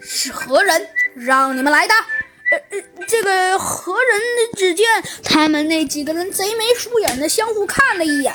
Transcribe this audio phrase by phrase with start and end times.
[0.00, 1.94] 是何人让你们来的？”
[2.52, 4.20] 呃呃，这个何人？
[4.56, 4.86] 只见
[5.24, 8.32] 他们那几个人贼眉鼠眼的相互看了一眼，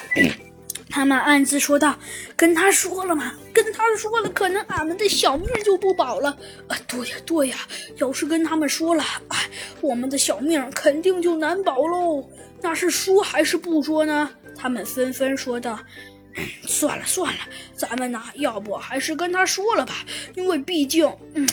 [0.90, 1.98] 他们暗自说道
[2.36, 3.34] ：“跟他说了吗？
[3.54, 6.38] 跟他说了，可能俺们的小命就不保了。”
[6.68, 7.56] 啊，对呀，对呀，
[7.96, 9.50] 要是跟他们说了，哎，
[9.80, 12.28] 我们的小命肯定就难保喽。
[12.62, 14.30] 那是说还是不说呢？
[14.58, 15.80] 他们纷纷说道。
[16.66, 17.40] 算了算了，
[17.76, 20.06] 咱们呢，要不还是跟他说了吧，
[20.36, 21.48] 因为毕竟，嗯，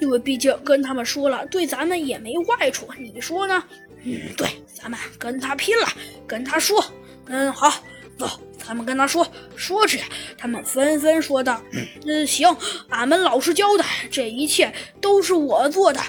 [0.00, 3.62] 因为毕竟跟他们说了，对咱们也没坏处，你说呢？
[4.04, 5.88] 嗯，对，咱们跟他拼了，
[6.26, 6.84] 跟他说，
[7.26, 7.82] 嗯，好，
[8.18, 8.40] 走。
[8.72, 9.98] 他们跟他说说着，
[10.38, 11.60] 他们纷纷说道
[12.06, 12.48] ：“嗯，行，
[12.88, 16.00] 俺们老实交代，这一切都是我做的，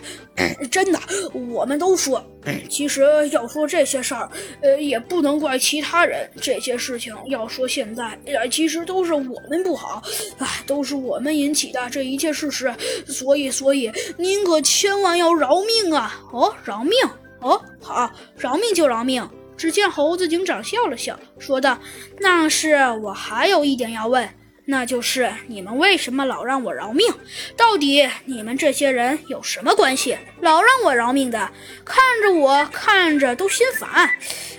[0.72, 0.98] 真的。
[1.34, 2.26] 我们都说，
[2.70, 3.04] 其实
[3.34, 4.32] 要说这些事儿，
[4.62, 6.26] 呃，也不能怪其他人。
[6.42, 10.02] 这些事情要说现在，呃，其实都是我们不好，
[10.38, 11.90] 哎，都是我们引起的。
[11.90, 12.74] 这一切事实，
[13.06, 16.24] 所以，所以您可千万要饶命啊！
[16.32, 16.94] 哦，饶命！
[17.42, 21.80] 哦，好，饶命就饶命。”只见猴子警长笑了笑，说道
[22.20, 24.28] ：“那是我还有一点要问，
[24.66, 27.08] 那就是你们为什么老让我饶命？
[27.56, 31.52] 到底你们这些人有什么关系，老让我饶命的？
[31.86, 34.10] 看着我看着都心烦。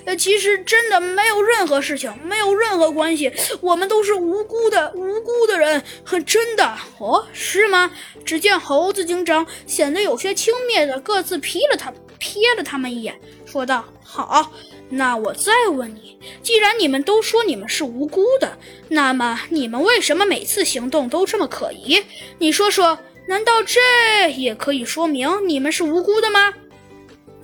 [0.07, 5.83] 呃，其实真的没有任何事情，没有任何关系，我们都是无辜的，无辜的人。
[6.05, 7.91] 很真的哦，是吗？”
[8.25, 14.53] 只见猴子警长显得有些轻蔑的各自瞥了他，瞥了他们一眼，说道：“好。”
[14.91, 18.57] 那我再问你，既然你们都说你们是无辜的，
[18.89, 22.01] 那么你们为什么每次行动都这么可疑？
[22.39, 26.53] 你说说，难道这也可以说明你们是无辜的吗？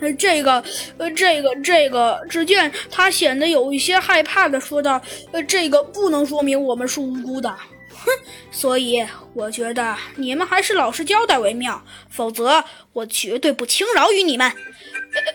[0.01, 0.63] 呃，这个，
[0.99, 5.01] 呃，这个，这个，只见他显得有一些害怕的说道
[5.33, 7.55] ：“呃，这个不能说明我们是无辜的。”
[7.93, 8.11] 哼，
[8.51, 14.51] 所以我觉得你们还是老实交代为妙，否则我绝对不轻饶于你们。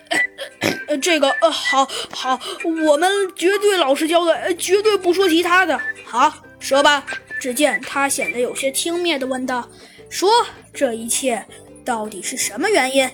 [0.87, 2.39] 呃，这个，呃，好，好，
[2.87, 5.79] 我们绝对老实交代，绝对不说其他的。
[6.05, 7.05] 好，说吧。
[7.39, 9.69] 只见他显得有些轻蔑的问道
[10.09, 10.29] ：“说
[10.73, 11.45] 这一切
[11.83, 13.07] 到底是什么原因？”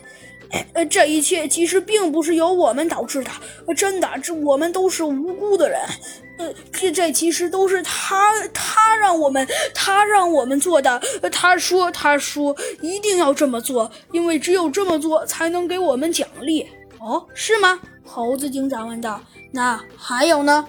[0.73, 3.31] 呃，这一切其实并不是由我们导致的，
[3.75, 5.79] 真的，这我们都是无辜的人。
[6.37, 11.01] 呃，这这其实都是他，他让我们，他让我们做的。
[11.31, 16.67] 他说，他说一定要这么做，因为只有这么做才能给我们奖励。
[16.99, 17.79] 哦，是吗？
[18.03, 19.21] 猴子警长问道。
[19.51, 20.67] 那还有呢？